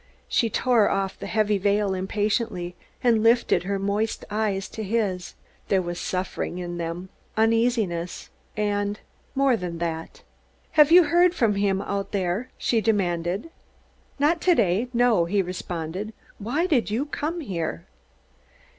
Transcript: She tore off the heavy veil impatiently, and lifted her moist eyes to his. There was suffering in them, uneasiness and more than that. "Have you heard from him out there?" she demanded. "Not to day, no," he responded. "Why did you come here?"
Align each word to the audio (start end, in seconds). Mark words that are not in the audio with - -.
She 0.27 0.49
tore 0.49 0.89
off 0.89 1.19
the 1.19 1.27
heavy 1.27 1.59
veil 1.59 1.93
impatiently, 1.93 2.75
and 3.03 3.21
lifted 3.21 3.65
her 3.65 3.77
moist 3.77 4.25
eyes 4.31 4.67
to 4.69 4.81
his. 4.81 5.35
There 5.67 5.79
was 5.83 5.99
suffering 5.99 6.57
in 6.57 6.77
them, 6.79 7.09
uneasiness 7.37 8.31
and 8.57 8.99
more 9.35 9.55
than 9.55 9.77
that. 9.77 10.23
"Have 10.71 10.91
you 10.91 11.03
heard 11.03 11.35
from 11.35 11.53
him 11.53 11.83
out 11.83 12.13
there?" 12.13 12.49
she 12.57 12.81
demanded. 12.81 13.51
"Not 14.17 14.41
to 14.41 14.55
day, 14.55 14.87
no," 14.91 15.25
he 15.25 15.43
responded. 15.43 16.13
"Why 16.39 16.65
did 16.65 16.89
you 16.89 17.05
come 17.05 17.41
here?" 17.41 17.85